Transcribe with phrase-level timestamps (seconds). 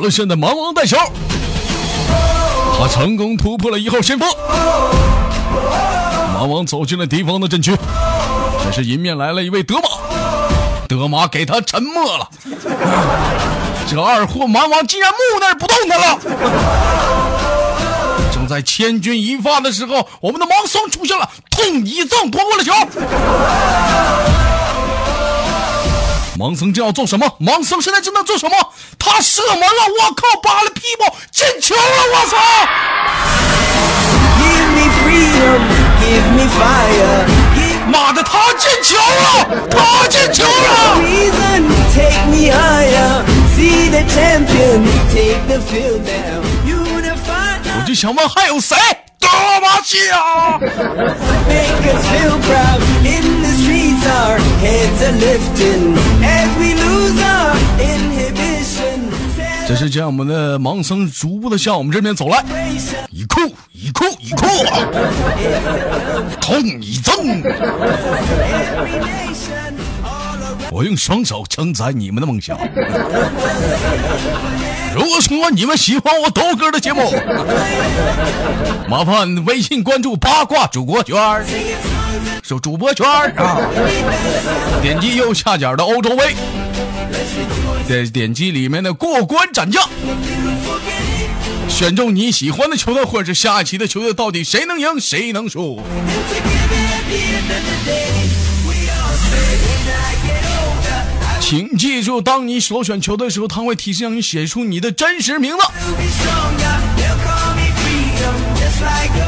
[0.00, 0.96] 好了，现在盲王带球，
[2.78, 4.26] 他成功突破了一号先锋。
[6.32, 7.76] 蛮王走进了敌方的阵区，
[8.64, 9.82] 这时迎面来了一位德玛，
[10.88, 12.26] 德玛给他沉默了。
[13.90, 16.18] 这二货蛮王竟然木那儿不动弹了。
[18.32, 22.72] 正在千钧一发的时候，我们的盲僧出现了，痛一赠夺过了球。
[26.40, 27.26] 盲僧正要做什么？
[27.38, 28.56] 盲僧现在正在做什么？
[28.98, 29.66] 他射门了！
[30.00, 31.82] 我靠，扒了屁股进球了！
[32.14, 32.38] 我操！
[37.92, 39.68] 妈的，他进球了！
[39.70, 40.96] 他进球了！
[47.76, 48.78] 我就想问，还有谁？
[59.68, 62.44] 这是将我们的盲僧逐步的向我们这边走来，
[63.10, 63.40] 一哭
[63.72, 64.46] 一哭一哭，
[66.40, 67.40] 痛一赠。
[70.72, 72.56] 我用双手承载你们的梦想。
[74.94, 77.12] 如果说你们喜欢我豆哥的节目，
[78.88, 81.16] 麻烦微信关注八卦主播圈，
[82.42, 83.04] 说主播圈
[83.36, 83.60] 啊，
[84.80, 86.34] 点击右下角的欧洲杯，
[87.88, 89.88] 点点击里面的过关斩将，
[91.68, 95.80] 选中你喜欢的球队或者是下一期的球队，到底谁能赢谁能输？
[101.50, 105.64] 请记住，当你所选球队的时候，他会提示让你写出你的真实名字。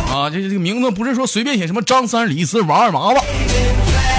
[0.08, 3.20] 啊，这这个名字不是说随便写，什么张三、李四、王二麻子，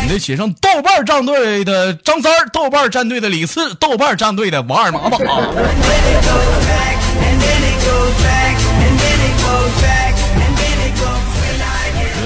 [0.03, 5.39] 你得写上豆瓣战队的张三，豆瓣战队的李四，豆瓣战队的王二麻子啊。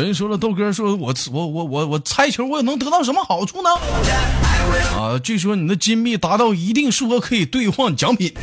[0.08, 3.70] 人说了，豆哥说我我我我我猜球，我又能得到什么好处呢？
[4.98, 8.34] 啊，据说你的金币达到一定数额可以兑换奖品。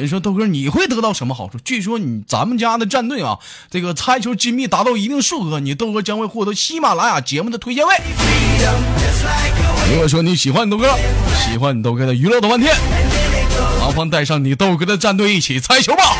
[0.00, 1.58] 人说豆哥你会得到什么好处？
[1.64, 3.38] 据说你咱们家的战队啊，
[3.70, 7.94] 这个猜球金币达到一定数额，你豆哥将会获得喜马拉雅节目的推荐位。
[9.92, 10.92] 如果说你喜欢你豆哥，
[11.48, 12.74] 喜欢你豆哥的娱乐的半天，
[13.80, 16.16] 麻烦带上你豆哥的战队一起猜球吧。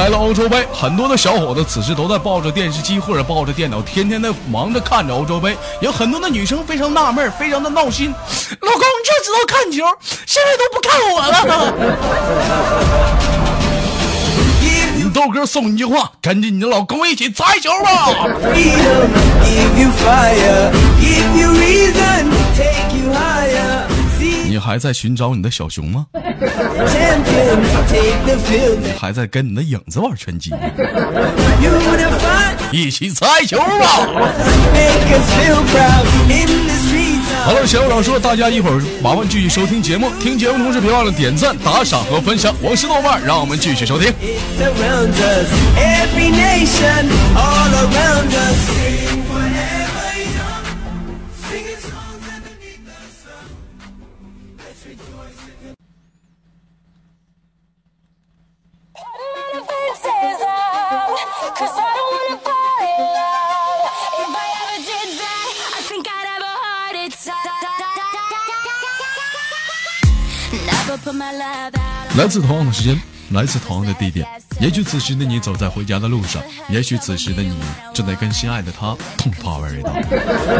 [0.00, 5.54] 来了欧洲杯，很多的小伙子此时都在抱着电视机或者抱着电脑，天天的忙着看着欧洲杯。
[5.82, 8.10] 有很多的女生非常纳闷，非常的闹心。
[8.62, 9.84] 老公就知道看球，
[10.24, 11.36] 现在都不看我了。
[15.12, 18.08] 豆哥送你一句话，跟着你的老公一起猜球吧。
[24.60, 26.06] 还在寻找你的小熊吗？
[28.98, 30.52] 还在跟你的影子玩拳击？
[32.70, 33.64] 一起猜球吧！
[37.44, 42.54] 好了，小老说，大家一会儿麻烦继续收听节目，听节目同时别忘了点赞、打赏和分享。
[42.60, 44.12] 我是豆瓣，让我们继续收听。
[72.16, 74.26] 来自同样的时间，来自同样的地点。
[74.60, 77.56] 也许此时的你走在回家的路上，也许此时的你
[77.94, 79.90] 正在跟心爱的他痛快味道。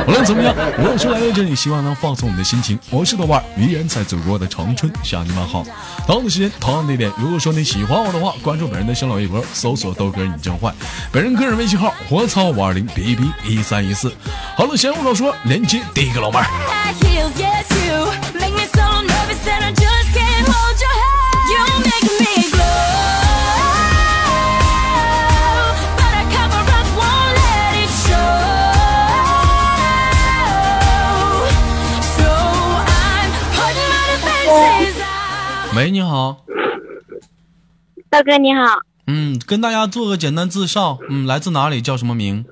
[0.06, 2.78] 无论怎么样，我是来到这里，希望能放松你的心情。
[2.88, 5.64] 我是豆瓣，依然在祖国的长春向你们好。
[6.06, 7.12] 同样的时间，同样的地点。
[7.18, 10.72] 如果说你喜欢我的话，关注本人的新浪微博，搜索豆哥你真坏。
[11.12, 14.10] 本人个人微信号：活操五二零 b b 一三一四。
[14.56, 16.46] 好了，闲话少说，连接第一个老妹儿。
[35.76, 36.44] 喂，你好，
[38.10, 38.62] 大哥你好，
[39.06, 42.44] 嗯，跟大家做个简单自绍，嗯，来自哪里，叫什么名？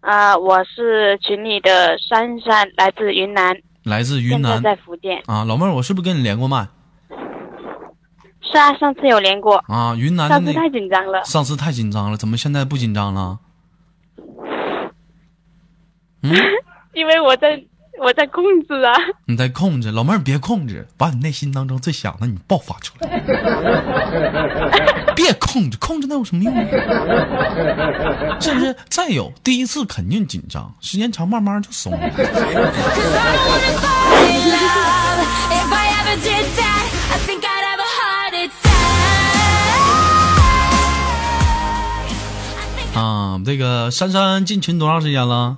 [0.00, 5.22] 啊，我是群里的珊珊，来自云南，来自云南，在福建。
[5.26, 6.68] 啊，老妹儿，我是不是跟你连过麦？
[8.42, 13.38] 是啊，上次有连过啊，云南上次太紧张了，上次太紧张了，怎么现在不紧张了？
[16.22, 16.30] 嗯，
[16.92, 17.64] 因为我在
[18.02, 18.92] 我在控制啊。
[19.26, 23.08] 你在控制，老妹儿别控制，把你内心当中最想的你爆发出来。
[25.14, 26.52] 别控制，控制那有什么用？
[28.40, 28.74] 是不是？
[28.88, 31.98] 再有，第一次肯定紧张，时间长慢慢就松了。
[42.94, 45.56] 啊，这个珊珊进群多长时间了？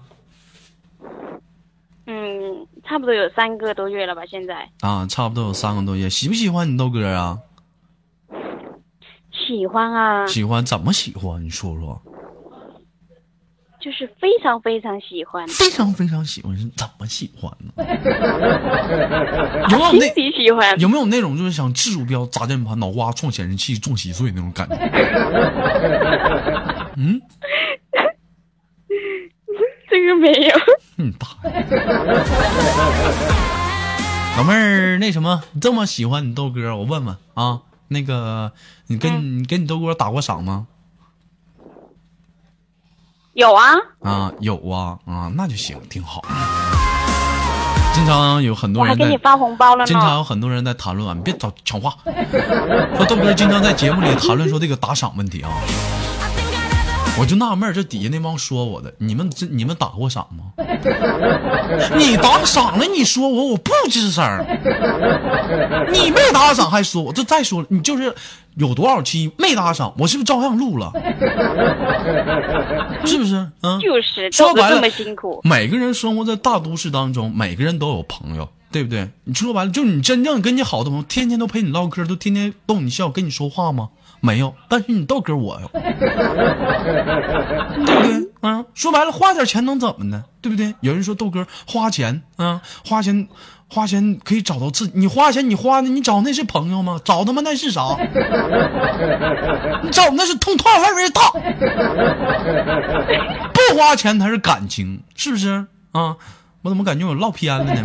[2.95, 6.09] 嗯，差不多有三个多月了吧，现在啊，差不多有三个多月。
[6.09, 7.41] 喜不喜欢你豆哥啊？
[9.33, 11.43] 喜欢啊，喜欢，怎么喜欢？
[11.43, 12.01] 你说说。
[13.81, 17.73] 就是非常非常喜欢，非常非常喜欢，是怎么喜欢呢？
[19.71, 20.81] 有没有那喜欢。
[20.81, 24.77] 有没有那种就是想掷鼠标砸键盘，脑瓜撞显示器撞稀碎那种感觉？
[26.97, 27.21] 嗯，
[29.95, 30.57] 这个没有，
[30.97, 31.51] 你大爷！
[34.37, 38.51] 老妹儿，那什么，你这么喜欢你豆哥，我问问啊，那个
[38.89, 40.67] 你跟、你跟你豆哥打过赏吗？
[43.35, 43.71] 有啊，
[44.01, 46.25] 啊，有啊，啊，那就行，挺好。
[47.95, 50.17] 经常有很多人在给你发红包了经常。
[50.17, 51.97] 有很多人在谈论啊，你别找抢话。
[52.97, 55.51] 说豆哥经常在节目里谈论说这个打赏问题啊，
[57.17, 60.53] 我就纳闷儿，这底下那帮说我的，你们这你们打过赏吗？
[61.97, 64.45] 你打赏了，你说我我不吱声儿，
[65.93, 68.13] 你没打赏还说我，这再说了，你就是
[68.57, 70.91] 有多少期没打赏，我是不是照样录了？
[73.07, 73.49] 是不是？
[73.63, 79.09] 嗯，就是说白了这么辛苦，每个人生活在大都市当中，每个人都有朋友，对不对？
[79.23, 83.91] 你说白了，就是你真正跟你好的朋友，天天都陪你唠嗑，都天天逗你笑，跟你说话吗？
[84.25, 85.69] 没有，但是你豆哥我有，
[87.85, 88.31] 对不对？
[88.41, 90.25] 啊，说白了，花点钱能怎么呢？
[90.41, 90.75] 对不对？
[90.81, 93.29] 有人说豆哥花钱啊，花钱
[93.69, 96.99] 花钱可以找到自己，你花钱你花的，你找那是朋友吗？
[97.05, 97.83] 找他妈那是啥？
[99.85, 101.31] 你找那是通透味儿大。
[103.53, 106.17] 不花钱才是感情，是不是啊？
[106.65, 107.75] 我怎么感觉我唠偏了呢？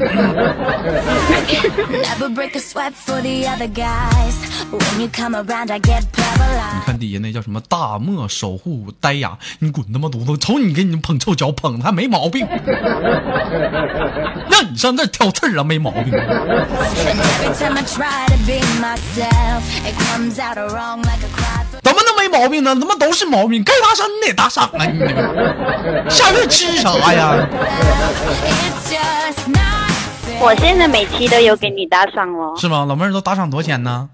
[6.80, 10.38] 你看底下那叫什么大漠守护呆雅，你滚他妈犊子！
[10.38, 12.48] 瞅你给你捧臭脚捧的还没毛病，
[14.50, 16.06] 让你上那挑刺儿啊，没毛病。
[21.82, 22.76] 怎么能没毛病呢？
[22.76, 24.86] 他妈都是毛病，该打赏你得打赏啊！
[24.86, 27.48] 你这个下月吃啥呀.
[30.42, 32.86] 我现在每期都有给你打赏哦，是吗？
[32.86, 34.10] 老妹儿都打赏多少钱呢？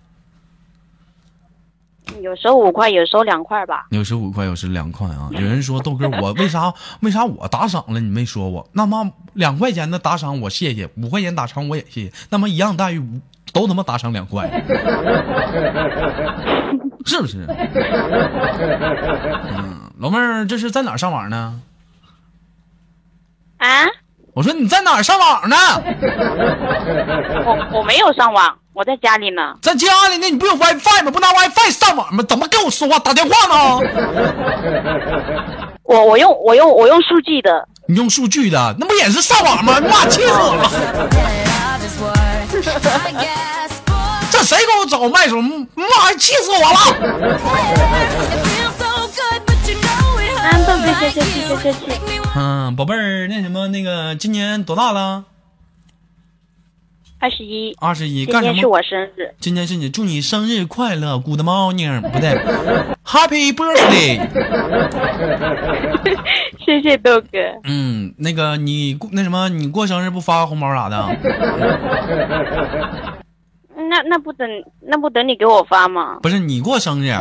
[2.21, 3.87] 有时候五块，有时候两块吧。
[3.89, 5.29] 有时候五块，有时两块啊。
[5.31, 8.67] 有人说豆哥，我为啥为啥我打赏了你没说我？
[8.73, 13.03] 那么两块钱的打赏我谢谢，五块钱打赏我也谢谢，那么一样待遇
[13.51, 14.47] 都他妈打赏两块，
[17.05, 17.37] 是不是？
[19.57, 21.59] 嗯，老妹儿这是在哪儿上网呢？
[23.57, 23.85] 啊，
[24.33, 25.55] 我说你在哪儿上网呢？
[27.45, 29.55] 我我没有上网，我在家里呢。
[29.61, 31.11] 在家里呢，你不有 WiFi 吗？
[31.11, 32.23] 不拿 WiFi 上网吗？
[32.27, 33.79] 怎么跟我说话打电话呢？
[35.83, 39.79] 我我用我用我用数据的，你用数据的，那不也是上网吗？
[39.79, 40.69] 妈，气死我了！
[44.45, 45.41] 谁给我找麦手？
[45.41, 45.57] 妈，
[46.19, 46.77] 气死我了啊
[50.43, 51.87] ，hurts 豆哥谢谢谢谢谢谢。
[51.87, 55.23] make me want 嗯，宝贝儿，那什么，那个今年多大了？
[57.17, 58.53] 二十一，二十一，今干什么？
[58.53, 62.37] 天是我生日，今天是你，祝你生日快乐，Good morning，不对
[63.03, 64.19] ，Happy birthday。
[66.63, 67.27] 谢谢豆哥。
[67.63, 71.17] 嗯，那个你过那什么，你过生日不发个红包啥的？
[73.95, 74.45] 那那不等
[74.81, 76.17] 那不等你给我发吗？
[76.21, 77.07] 不是你过生日？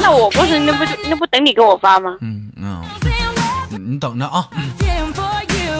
[0.00, 2.16] 那我过生日那不就那不等你给我发吗？
[2.20, 2.80] 嗯嗯，
[3.70, 4.46] 你你等着啊.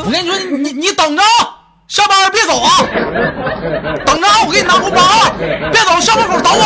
[0.04, 1.54] 我跟你说，你你你等着啊！
[1.86, 2.70] 下班别走啊！
[4.04, 5.30] 等着啊，我给你拿红包啊！
[5.38, 6.64] 别走，校门口等我。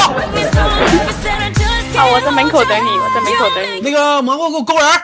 [1.93, 3.81] ，can't 我在门口等你，我在门口等你。
[3.83, 5.03] 那个蘑菇给我勾人儿，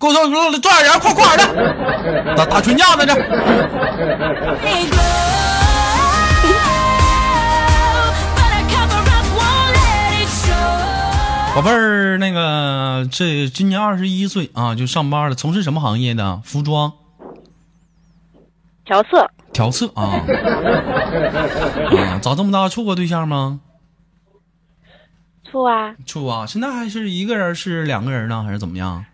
[0.00, 3.12] 给我给我抓点人，快快点的，打打群架在这。
[11.52, 16.40] 宝贝儿，那个这今年二十一岁啊，就上班了，从事什么行业的？
[16.44, 16.92] 服装
[18.84, 20.22] 调色，调色啊。
[21.98, 23.60] 啊，长这么大处过对象吗？
[25.50, 29.04] 处啊，处啊，现在还是一个人，是两个人呢，还是怎么样？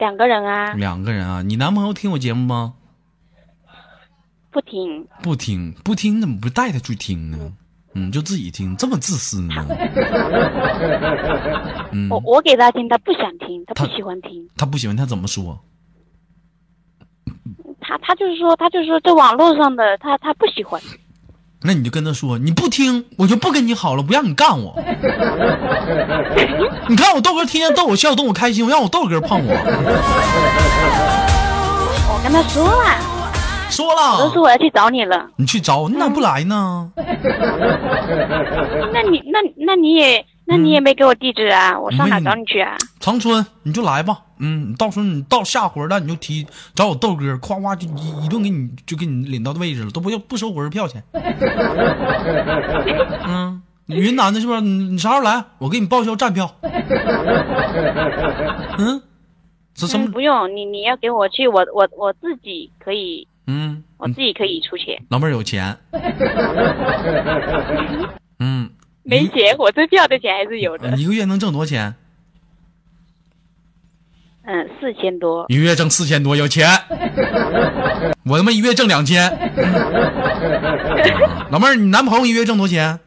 [0.00, 2.74] 两个人啊，两个人啊，你男朋友听我节目吗？
[4.50, 5.06] 不听。
[5.22, 7.52] 不听，不听，怎么不带他去听呢？
[7.94, 9.54] 嗯，就自己听，这么自私呢？
[11.92, 14.48] 嗯，我我给他听，他不想听，他他不喜欢听。
[14.56, 15.58] 他不喜欢，他怎么说？
[17.80, 20.80] 他他就是说，他就是说，这网络上的他他不喜欢。
[21.66, 24.74] 那你就跟他说，你不听，我就不跟你好了，不让你干我。
[26.88, 29.54] 你看我豆哥天天逗我笑，逗我开心，我让我豆哥碰我。
[32.10, 32.72] 我跟他说了，
[33.74, 35.28] 说了我都了，说我要去找你了。
[35.36, 36.90] 你去找我，你咋不来呢？
[38.92, 41.78] 那你那那你也那你也没给我地址啊？
[41.78, 42.76] 我上哪找你去啊？
[43.00, 44.18] 长春，你就来吧。
[44.38, 51.02] 嗯，到时候你到下回了，你就提找我豆哥，夸夸就一一顿给你就给你领到位置了，都不要不收火车票钱。
[53.26, 54.60] 嗯，云南的是不是？
[54.60, 55.42] 你你啥时候来？
[55.58, 56.50] 我给你报销站票。
[58.78, 59.02] 嗯，
[59.74, 60.12] 这什么嗯，？
[60.12, 65.02] 不用，你你要给我去，我我我自己可以，嗯，我自己可以出钱。
[65.10, 65.76] 老妹儿有钱。
[68.38, 68.70] 嗯，
[69.02, 70.96] 没钱，火车票的钱还是有的。
[70.96, 71.94] 一个月能挣多少钱？
[74.46, 75.46] 嗯，四千多。
[75.48, 76.68] 一个月挣四千多，有钱。
[78.24, 79.30] 我他妈一月挣两千。
[81.50, 83.00] 老妹儿，你男朋友一月挣多少钱？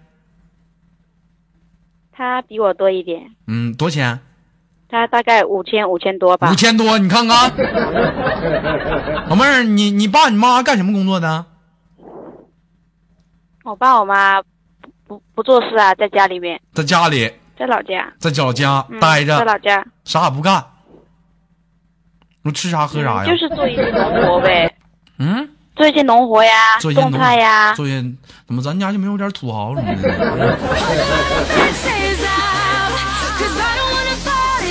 [2.12, 4.20] 他比我多一点，嗯，多少钱？
[4.89, 6.56] 他大概五千五千多吧五。
[6.56, 7.51] 千多，你看看。
[9.29, 11.46] 老妹儿，你你爸你妈干什么工作的？
[13.63, 14.48] 我爸我妈不
[15.08, 17.29] 不不做事啊，在家里面，在家里，
[17.60, 18.13] 在老家。
[18.17, 19.86] 在老家嗯、待着，在老家。
[20.06, 20.63] 啥也不干。
[22.44, 23.25] 我吃啥喝啥呀？
[23.25, 24.74] 嗯就是做一些农活呗，
[25.20, 27.74] 嗯，做一些农活呀，种做一些农菜呀。
[27.74, 28.01] 做一些
[28.46, 30.58] 怎么咱家就没有点土豪什么的？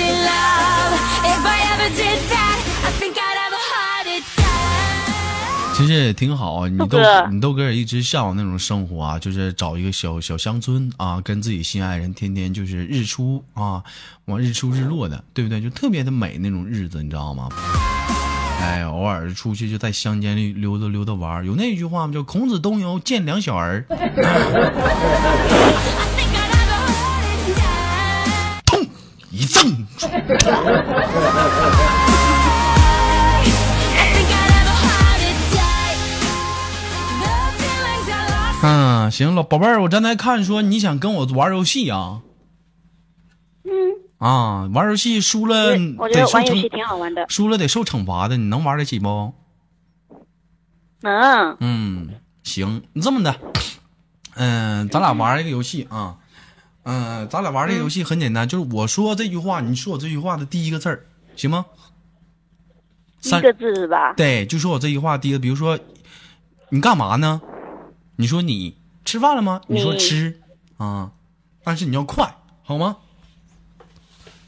[0.07, 0.93] Says out, 'cause I don't wanna fall in love.
[1.23, 5.75] If I ever did that, I think I'd have a heart attack.
[5.75, 13.83] 其实也挺好啊，你豆豆哥你豆哥也一直向往那种生活啊，就是找一个小小乡村啊，跟自己心爱人天天就是日出啊，
[14.25, 15.61] 往日出日落的，对不对？
[15.61, 17.49] 就特别的美那种日子，你知道吗？
[18.59, 22.13] 哎，偶尔出去就在乡间里溜达溜达玩儿有那句话吗？
[22.13, 23.85] 叫“孔子东游见两小儿
[29.37, 29.43] I
[38.29, 38.63] lost.
[38.63, 42.21] 嗯，行，老宝贝儿，我刚才看说你想跟我玩游戏啊
[43.63, 43.71] 嗯，
[44.17, 47.25] 啊，玩游戏输了我觉得得受惩玩游戏挺好玩的。
[47.29, 49.33] 输了得受惩罚的，你能玩得起不？
[51.01, 52.09] 能，嗯，
[52.43, 53.35] 行，你这么的，
[54.33, 56.15] 嗯、咱俩玩一个游戏啊，
[56.89, 61.65] 嗯、咱俩玩这个游戏很简单，就是我说这句话，你说我这句话的第一个字儿，行吗？
[63.19, 64.13] 三一个字是吧？
[64.13, 65.77] 对，就说我这句话第一个，比如说
[66.69, 67.41] 你干嘛呢？
[68.15, 69.59] 你说你吃饭了吗？
[69.67, 70.39] 你说吃
[70.77, 71.11] 啊，
[71.61, 72.95] 但是你要快，好吗？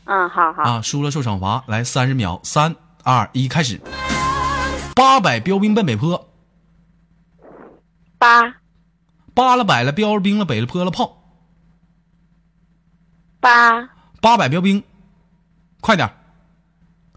[0.06, 0.64] 嗯，好好。
[0.64, 3.82] 啊，输了受惩罚，来三十秒，三二一，开始。
[4.96, 6.30] 八百标兵奔北坡，
[8.18, 8.56] 八
[9.34, 11.19] 八了百了标了兵了北了坡了炮，
[13.40, 13.90] 八
[14.22, 14.84] 八百标兵，
[15.80, 16.12] 快点儿！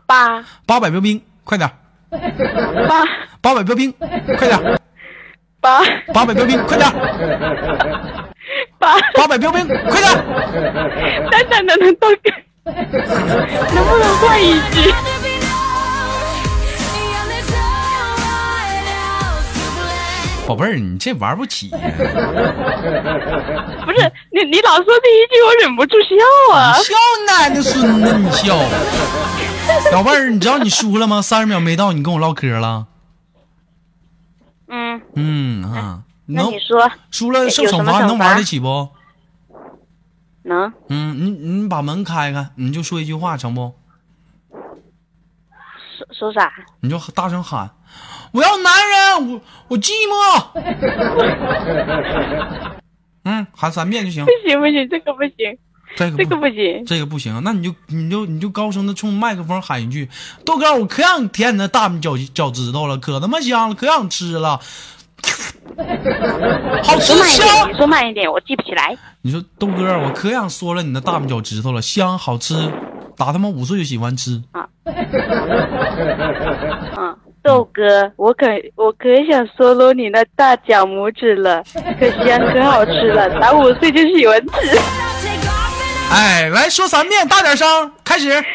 [0.07, 1.73] 八八百标兵，快点儿！
[2.89, 3.05] 八
[3.41, 3.93] 八百标兵，
[4.39, 4.79] 快点儿！
[5.61, 6.93] 八八百标兵，快点儿！
[8.79, 11.29] 八，八百标兵，快点儿！
[11.31, 12.31] 等等等等，豆哥，
[13.75, 15.12] 能不能换一句？
[20.53, 21.89] 宝贝儿，你这玩不起呀、 不
[23.91, 26.85] 是你，你老说第一句，我忍不住笑啊你！
[26.85, 28.55] 笑你奶奶孙子，你笑！
[29.91, 31.23] 宝贝儿，你知道你输了吗？
[31.23, 32.87] 三十秒没到，你跟我唠嗑了。
[34.69, 38.91] 嗯，嗯啊，你说输了受惩罚，么惩罚能玩得起不？
[40.43, 43.73] 能嗯，你你把门开开，你就说一句话成不？
[45.97, 46.53] 说说啥？
[46.81, 47.71] 你就大声喊
[48.33, 50.13] ：“我要男人，我我寂寞。
[53.25, 54.31] ”嗯，喊三遍就行不。
[54.49, 55.57] 行不行，这个不行，
[55.95, 56.85] 这个这个不不行。
[56.87, 60.09] 这个不行，那你就你就你就高声的冲麦克风喊一句
[60.45, 64.59] ：“豆哥，我可想舔你那大脚脚趾头了，可他妈香了，可想吃了，
[66.83, 67.75] 好吃说慢一点，香你。
[67.77, 72.73] 说慢一点，我记不起来。”你说豆哥，我可想嗦了你那大脚趾头了，香好吃，
[73.17, 74.43] 打他妈五岁就喜欢吃。
[76.97, 78.47] 嗯，豆哥，我可
[78.77, 81.63] 我可想 solo 你那大脚拇指了，
[81.99, 84.79] 可香可好吃了，打五岁就喜欢吃。
[86.11, 88.31] 哎，来说三遍，大点声，开始。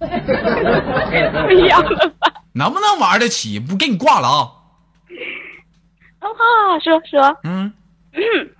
[0.00, 2.32] 不要了吧？
[2.54, 3.60] 能不能玩得起？
[3.60, 4.48] 不给你挂了啊。
[6.20, 7.72] 哦，好好说说，嗯，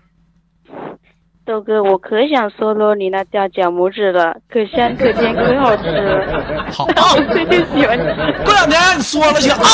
[1.46, 6.70] 豆哥，我可想 solo 你那叫脚拇指了，可香可甜可好吃了。
[6.70, 6.86] 好
[7.32, 8.04] 最近喜欢吃。
[8.44, 9.58] 过两天你说了去啊。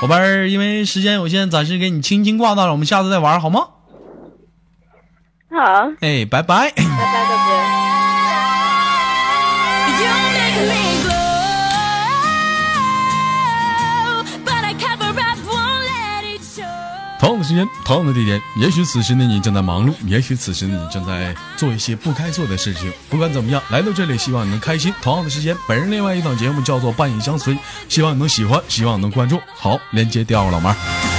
[0.00, 3.68] 宝贝儿，因为时间有限，暂时给你轻轻挂断了，我们下次再玩好吗？
[5.50, 6.70] 好，哎，拜拜。
[6.70, 6.82] 拜拜，
[7.30, 7.36] 豆
[11.02, 11.05] 哥。
[17.18, 22.92] 同样的时间，同样的地点，也许此时的你正在忙碌，也许此时的你正在做一些不该做的事情。
[23.08, 24.92] 不管怎么样，来到这里，希望你能开心。
[25.00, 27.54] 同样的时间，本人另外一档节目叫做《半影相随》，
[27.88, 29.40] 希望你能喜欢，希望你能关注。
[29.54, 31.15] 好，连接第二个老妹儿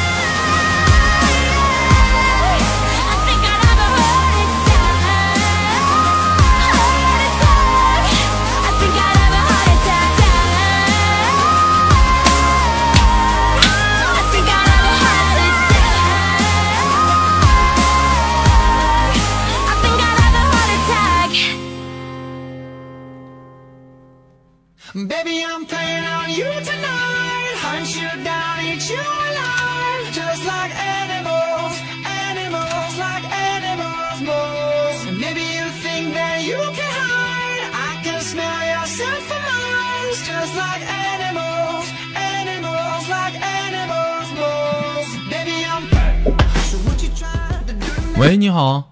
[48.20, 48.84] 喂，你好，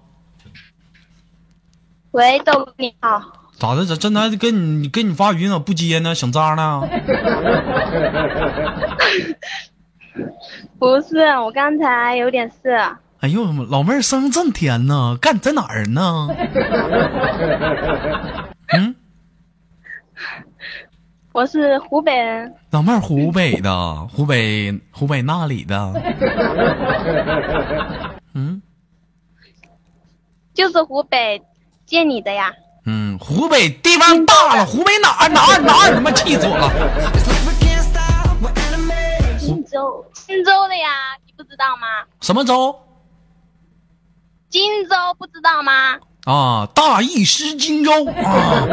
[2.12, 3.20] 喂，豆哥你好。
[3.58, 3.84] 咋的？
[3.86, 6.14] 这这男的跟你跟你发语音咋不接呢？
[6.14, 6.84] 想渣呢？
[10.78, 12.70] 不是，我刚才有点事。
[13.22, 15.18] 哎呦，老妹儿声这么甜呢？
[15.20, 16.28] 干在哪儿呢？
[18.78, 18.96] 嗯，
[21.34, 25.92] 我是湖北人，老妹儿湖北的，湖北湖北那里的？
[30.56, 31.42] 嗯就是湖北
[31.86, 32.52] 见你的呀。
[32.86, 35.94] 嗯，湖北地方大了，湖北哪儿哪儿哪儿？
[35.94, 36.72] 他妈气死我了.
[39.40, 40.88] 荆州，荆州的呀，
[41.26, 41.88] 你不知道吗？
[42.22, 42.74] 什么州
[44.50, 45.98] 荆州不知道吗？
[46.26, 46.68] 啊？
[46.74, 48.68] 大意失荆州啊！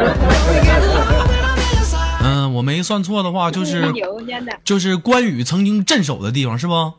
[2.23, 3.91] 嗯，我没算错的话，就是。
[4.63, 6.93] 就是关羽曾经镇守的地方，是不？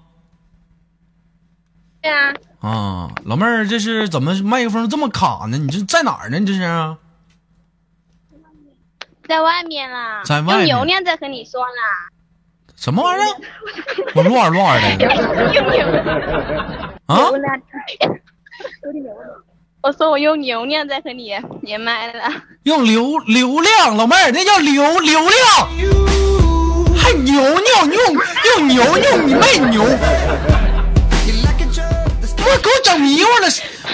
[2.04, 5.56] 对啊，啊，老妹儿，这是怎么麦克风这么卡呢？
[5.56, 6.38] 你这在哪儿呢？
[6.38, 6.60] 你这是？
[9.26, 12.10] 在外面啦，在外面用流量在和你说啦，
[12.76, 13.26] 什么玩意儿？
[14.14, 15.04] 我乱乱的
[15.54, 15.86] 用流
[17.06, 17.16] 啊！
[17.16, 17.58] 流量。
[19.82, 21.30] 我说我用流量在和你
[21.62, 22.30] 连麦了，
[22.64, 25.32] 用流流量，老妹儿，那叫流流量，
[26.98, 28.14] 还牛牛用
[28.58, 29.40] 用牛牛，你妹
[29.70, 29.82] 牛！
[32.46, 33.48] 我给我整迷糊了，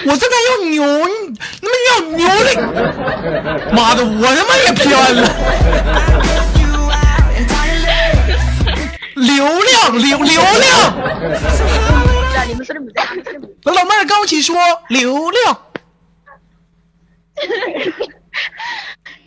[0.06, 2.48] 我这边要牛，你他妈要牛的，
[3.72, 5.22] 妈的，我他妈也偏了。
[9.14, 10.94] 流量流流量，
[12.48, 13.02] 你们说的不对，
[13.64, 14.56] 老老妹儿跟我一起说
[14.88, 15.56] 流量。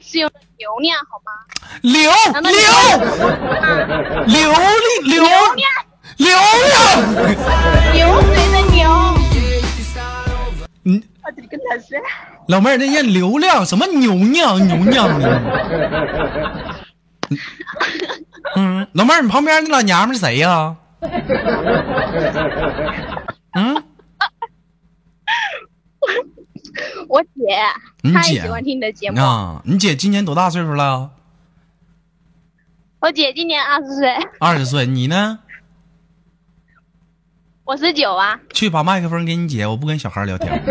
[0.01, 1.31] 是用流量好吗？
[1.81, 2.65] 流难道你流
[4.27, 5.29] 流力流流
[6.23, 6.33] 量，流
[6.67, 7.43] 量，
[7.93, 8.81] 流水的流。
[10.85, 11.01] 嗯，
[12.47, 15.41] 老妹儿那念流量什么牛酿牛酿的？
[18.55, 20.75] 嗯，老妹儿，你旁边那老娘们儿谁呀？
[23.55, 23.83] 嗯，
[27.07, 27.29] 我姐，
[28.23, 29.21] 喜欢听你的节目。
[29.21, 31.11] 啊，你姐今年多大岁数了？
[32.99, 35.39] 我姐今年二十岁，二十岁，你呢？
[37.65, 38.39] 我十九啊。
[38.53, 40.51] 去把麦克风给你姐，我不跟小孩聊天。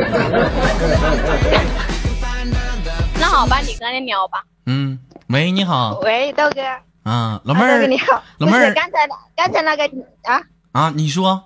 [3.18, 4.44] 那好吧，你跟人聊吧。
[4.66, 6.60] 嗯，喂，你好，喂，豆哥，
[7.02, 8.74] 啊，老妹儿你好，老妹儿。
[8.74, 9.84] 刚才那刚才那个
[10.24, 11.42] 啊，啊，你说，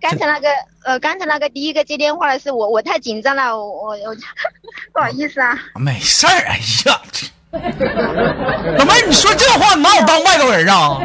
[0.00, 0.48] 刚才那个
[0.84, 4.14] 呃，刚才那个第一个接电话的是我，我太紧张了，我我我
[4.92, 11.00] 不好意思啊，没事儿，哎呀，这老妹儿，你说这话你拿我当外道人啊？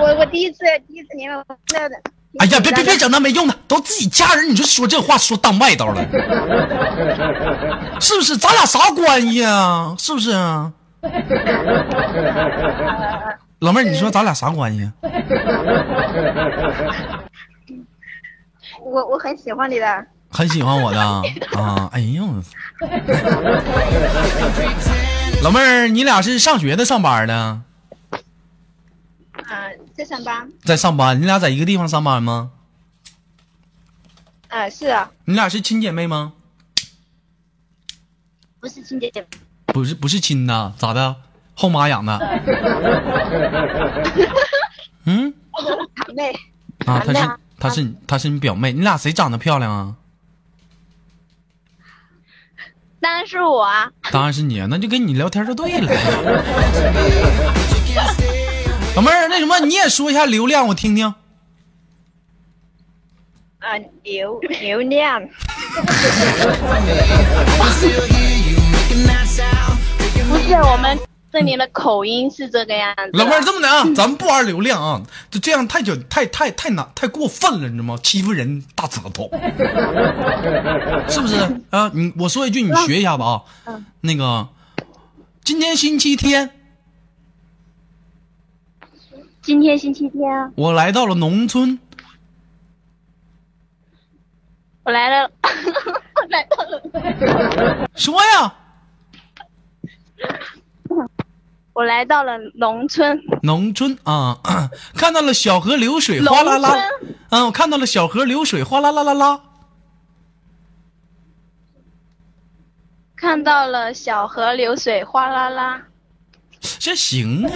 [0.00, 1.96] 我我第一次第一次连了那的，
[2.38, 6.02] 哎呀，别别别整那没用的，都自己家人，你就说这话说当外道了，
[8.00, 8.36] 是不是？
[8.36, 9.94] 咱俩啥关系啊？
[9.98, 10.72] 是不是啊？
[13.58, 14.90] 老妹儿，你说咱俩啥关系？
[18.80, 21.00] 我我很喜欢你的，很喜欢我的
[21.60, 21.90] 啊！
[21.92, 22.26] 哎呦，
[25.42, 27.34] 老妹儿，你俩是上学的，上班的？
[27.34, 27.62] 啊，
[29.94, 30.48] 在上班。
[30.64, 32.50] 在上班，你俩在一个地方上班吗？
[34.48, 36.32] 啊，是啊，你俩是亲姐妹吗？
[38.58, 39.24] 不是亲姐姐。
[39.66, 41.16] 不是，不是亲的，咋的？
[41.54, 42.18] 后妈养的？
[45.04, 45.34] 嗯
[45.94, 46.32] 堂妹。
[46.86, 49.94] 啊，她是她是她是你表妹，你俩谁长得漂亮啊？
[53.02, 53.90] 当然是我啊。
[54.12, 55.92] 当然是你，那就跟你聊天就对了。
[58.94, 61.06] 老妹儿，那什么，你也说一下流量，我听听。
[63.58, 65.20] 啊，流流量。
[70.28, 70.98] 不是我们
[71.32, 73.10] 这里的口音是这个样子。
[73.14, 77.98] 老妹儿，这么的啊，咱们不玩流量啊，就这样太久太太太难太过分了，你知道吗？
[78.02, 79.30] 欺负人大舌头，
[81.08, 81.36] 是不是
[81.70, 81.90] 啊？
[81.94, 83.42] 你我说一句，你学一下子啊。
[84.02, 84.46] 那个，
[85.42, 86.50] 今天星期天，
[89.40, 91.78] 今天星期天啊，我来到了农村，
[94.84, 98.54] 我来了， 我来到了，说呀，
[101.72, 103.18] 我来到了农村。
[103.42, 104.38] 农村啊，
[104.94, 106.74] 看到了小河流水哗啦啦，
[107.30, 109.40] 嗯，我看到了小河流水哗啦啦啦啦，
[113.16, 115.82] 看到了小河流水哗啦啦，
[116.78, 117.50] 这行啊。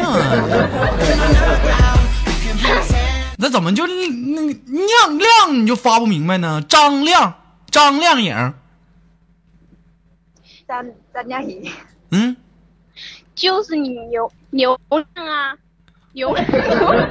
[3.39, 6.63] 那怎么就那亮亮你就发不明白呢？
[6.67, 7.35] 张亮，
[7.71, 8.35] 张亮颖，
[10.67, 11.71] 张张嘉怡
[12.13, 12.35] 嗯，
[13.37, 15.55] 就是你牛牛酿啊，
[16.15, 16.45] 牛牛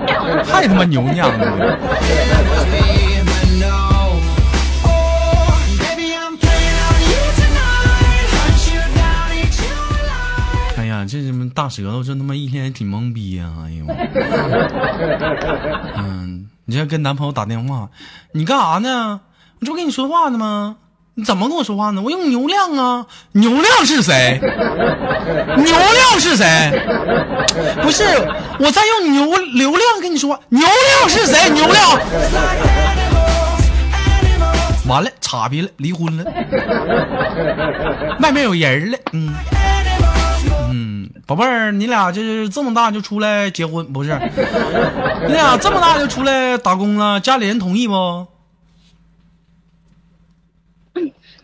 [0.07, 1.77] 酿， 太他妈牛酿了！
[10.77, 13.53] 哎呀，这什么大舌头，这他妈一天挺懵逼啊！
[13.67, 13.85] 哎呦，
[15.95, 17.88] 嗯，你这跟男朋友打电话，
[18.31, 19.21] 你干啥呢？
[19.59, 20.77] 我这不跟你说话呢吗？
[21.17, 22.01] 你怎么跟我说话呢？
[22.01, 24.38] 我用牛亮啊，牛亮是谁？
[24.41, 26.45] 牛亮是谁？
[27.82, 28.04] 不是，
[28.60, 31.49] 我在用牛流量跟你说话，牛亮是谁？
[31.51, 31.99] 牛亮。
[34.89, 36.25] 完了，岔劈了，离婚了，
[38.19, 39.34] 外面有人了，嗯。
[40.69, 44.19] 嗯，宝贝儿，你俩就是这么大就出来结婚，不是？
[45.28, 48.28] 你俩这么大就出来打工了，家里人同意不？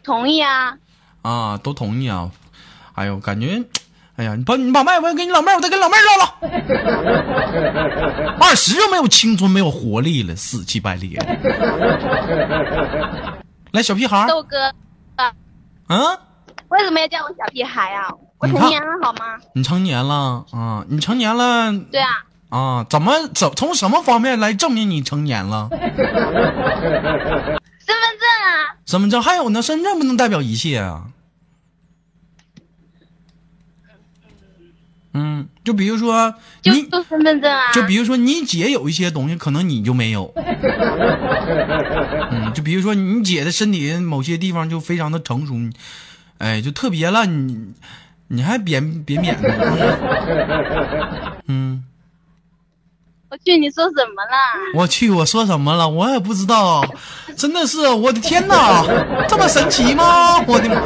[0.04, 0.78] 同意啊，
[1.22, 2.30] 啊，都同意啊。
[2.94, 3.64] 哎呦，感觉，
[4.18, 6.26] 哎呀，你把你把麦，我给你老妹儿，我再跟老妹儿唠唠。
[8.46, 11.18] 二十就没有青春，没有活力了，死气白咧。
[13.72, 14.58] 来，小屁孩儿，豆哥，
[15.16, 15.32] 啊，
[15.88, 16.18] 嗯，
[16.68, 18.12] 为什么要叫我小屁孩啊？
[18.40, 19.38] 我成年了好吗？
[19.54, 20.84] 你成年了啊？
[20.90, 22.10] 你成年了对啊，
[22.50, 22.86] 啊？
[22.90, 25.70] 怎么怎从什么方面来证明你成年了？
[28.22, 31.08] 证啊，身份证还有呢，身份证不能代表一切啊。
[35.14, 40.34] 嗯，就比如说你，就就身份证啊，就比如说你姐有一些东西，可能你就没有。
[42.32, 45.54] 嗯，就比如说你姐的身体某些地方就非常的成熟，
[46.38, 47.74] 哎，就特别了，你
[48.30, 49.50] 你还扁扁扁的。
[51.48, 51.84] 嗯，
[53.32, 54.32] 我去，你说什么了？
[54.76, 55.88] 我去，我说什么了？
[55.88, 56.84] 我也不知道，
[57.38, 58.84] 真的是我的天哪，
[59.30, 60.38] 这么神奇吗？
[60.46, 60.82] 我的妈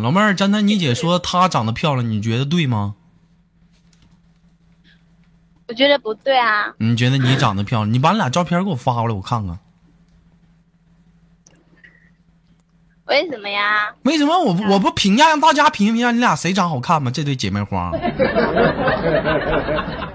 [0.00, 2.94] 老妹儿，刚才你姐说她长得漂亮，你觉得对吗？
[5.66, 7.92] 我觉得不对啊，你觉得你长得漂亮？
[7.92, 9.58] 你把你俩照片给我发过来，我看看。
[13.08, 13.88] 为什么呀？
[14.02, 17.10] 为什么我不我不评价让大家评评价你俩谁长好看吗？
[17.10, 17.90] 这对姐妹花。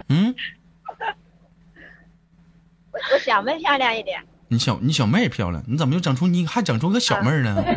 [0.09, 0.33] 嗯，
[2.91, 7.63] 我我小妹漂亮一点，你小你小妹漂亮，你怎么又整出你还整出个小妹儿呢？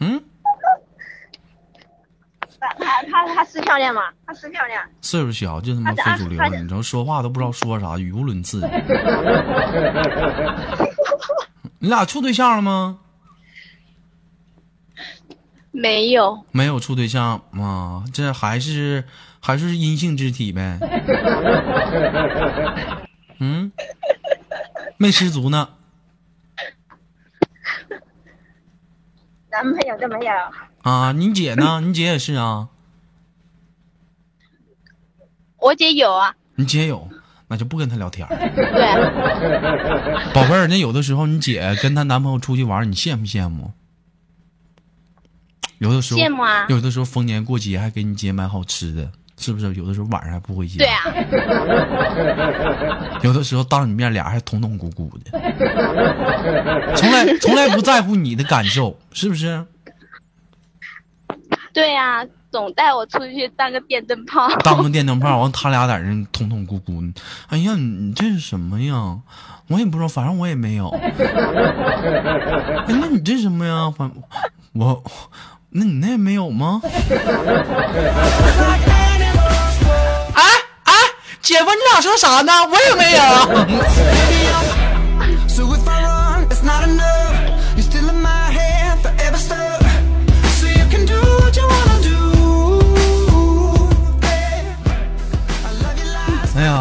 [0.00, 0.22] 嗯，
[2.60, 4.02] 她她她她是漂亮吗？
[4.26, 8.60] 她是漂亮，岁数小就他妈非主流，你知道说话都不知道说啥，语无伦次。
[11.86, 12.98] 你俩处对象了吗？
[15.70, 19.04] 没有，没有处对象啊，这还是
[19.40, 20.80] 还是阴性肢体呗。
[23.38, 23.70] 嗯，
[24.96, 25.68] 没失足呢。
[29.48, 30.32] 男朋友都没有，
[30.82, 31.80] 啊，你姐呢？
[31.82, 32.68] 你姐也是啊。
[35.58, 37.08] 我姐有啊，你姐有，
[37.48, 38.30] 那就不跟他聊天儿。
[38.54, 43.70] 对， 宝贝儿，那有的时候你姐跟她男朋友出去玩，你羡慕羡慕？
[45.78, 49.74] 有的时候羡慕啊有的时候逢年过节还给你姐买好吃的，是不是？
[49.74, 50.78] 有的时候晚上还不回家。
[50.78, 51.04] 对啊，
[53.22, 55.30] 有的时候当你面俩还痛痛鼓鼓的，
[56.96, 59.62] 从来从来不在乎你的感受，是不是？
[61.76, 64.48] 对啊，总带我出去当个电灯泡。
[64.60, 67.12] 当个 电灯泡，完他俩在那捅捅咕咕。
[67.48, 69.18] 哎呀，你这是什么呀？
[69.68, 70.88] 我也不知道，反正我也没有。
[70.96, 71.12] 哎，
[72.88, 73.92] 那你这什么呀？
[73.94, 74.10] 反
[74.72, 75.04] 我，
[75.68, 76.80] 那你那也没有吗？
[80.32, 80.42] 哎
[80.84, 80.94] 哎，
[81.42, 82.52] 姐夫，你俩说啥呢？
[82.70, 83.20] 我也没有。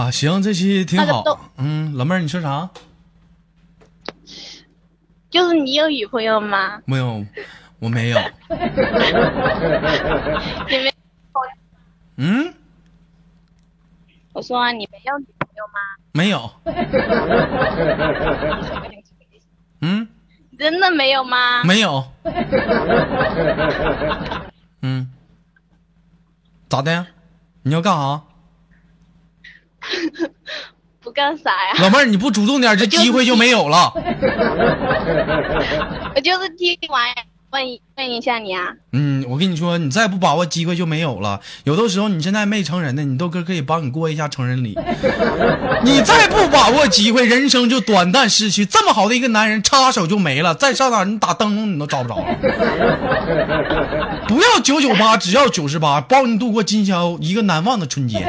[0.05, 1.51] 呀，行，这期挺好。
[1.57, 2.69] 嗯，老妹儿，你说啥？
[5.29, 6.81] 就是你有女朋友吗？
[6.85, 7.25] 没有，
[7.79, 8.17] 我没有。
[10.69, 10.93] 你没？
[12.17, 12.53] 嗯，
[14.33, 15.79] 我说、啊、你没有女朋友吗？
[16.13, 16.49] 没有。
[19.81, 20.07] 嗯，
[20.57, 21.63] 真的没有吗？
[21.63, 22.03] 没有。
[24.81, 25.11] 嗯，
[26.69, 27.05] 咋的？
[27.63, 28.21] 你要干啥？
[31.01, 31.73] 不干啥呀？
[31.79, 33.91] 老妹儿，你不主动点，这机会就没有了。
[36.15, 37.07] 我就是听完
[37.51, 38.67] 问一问一下你啊。
[38.91, 41.39] 嗯，我跟你说，你再不把握机会就没有了。
[41.63, 44.77] 有的时候你现在没成人呢，你豆哥可以帮你过一下成人礼。
[45.83, 48.65] 你再不把握机会，人生就短暂失去。
[48.65, 50.53] 这么好的一个男人，插手就没了。
[50.53, 52.15] 再上哪儿你打灯笼你都找不着。
[54.27, 58.25] 不要九九八，只要九十八，包你度过今宵一个难忘的春节。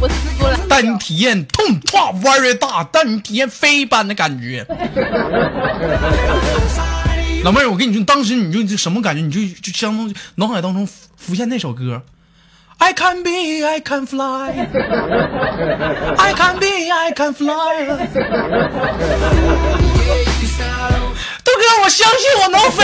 [0.00, 0.08] 我。
[0.68, 4.66] 带你体验痛跨 very 大，带你体验飞一般的感觉。
[7.44, 9.22] 老妹儿，我跟你说，当时你就什么感觉？
[9.22, 12.02] 你就就相当于脑海当中浮现那首歌。
[12.78, 14.50] I can be, I can fly.
[16.16, 17.86] I can be, I can fly.
[21.44, 22.82] 豆哥，我相信我能飞。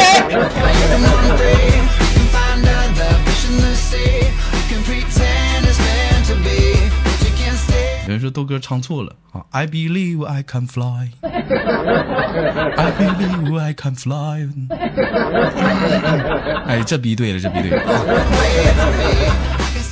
[8.09, 11.11] 有人说豆哥唱错了啊！I believe I can fly.
[11.21, 14.49] I believe I can fly.
[16.67, 18.01] 哎，这逼对了，这逼对了啊！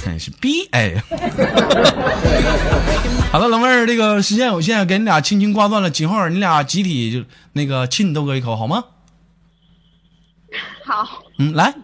[0.09, 0.95] 哎，是逼哎。
[3.31, 5.91] 好了，老妹儿，这个时间有限，给你俩轻轻挂断了。
[5.91, 8.83] 今后你俩集体就那个亲豆哥一口好吗？
[10.87, 11.07] 好，
[11.39, 11.75] 嗯，来，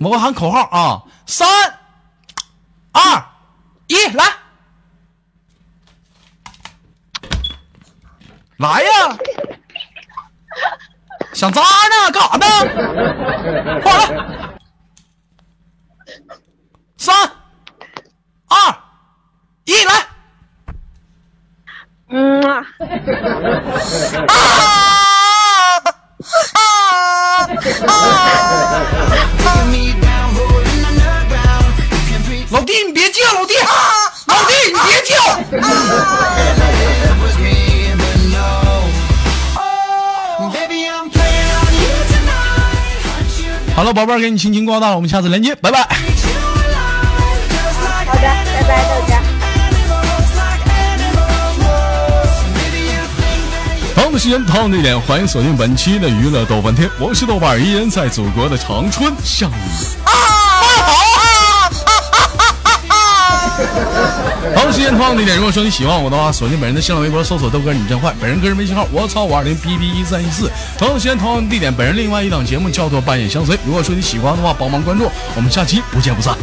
[0.00, 1.48] 我喊口号啊，三、
[2.92, 3.24] 二、
[3.86, 4.24] 一，来，
[8.58, 9.16] 来呀！
[11.32, 12.10] 想扎呢？
[12.12, 12.44] 干啥呢？
[13.82, 14.00] 快来！
[16.96, 17.14] 三、
[18.48, 18.74] 二、
[19.64, 20.06] 一，来！
[22.10, 22.66] 嗯啊！
[24.26, 24.34] 啊
[26.54, 26.58] 啊
[27.86, 27.96] 啊！
[32.50, 33.22] 老弟，你别叫！
[33.34, 33.54] 老弟，
[34.26, 35.14] 老弟，你别叫！
[43.78, 45.78] 好了，宝贝儿，给你轻轻挂断了，我们下次连接，拜拜。
[45.82, 45.86] 好
[48.16, 49.22] 的，拜拜，豆家。
[54.02, 59.97] 样的时间，同样的地点，欢迎锁定本期的娱乐逗翻天，我是豆瓣儿，依然在祖国的长春向你。
[64.60, 70.50] 同时间，同样地点，如果说你喜欢我的话，锁定本人的新浪微博，搜索豆哥你真坏，本人个人微信号我操五二零 b b 一三一四。
[70.76, 73.56] 同时间，同样地点，本人另外一档节目叫做半夜相随。
[73.64, 76.36] 如果说你喜欢的话，帮忙关注，我们下期不见不散。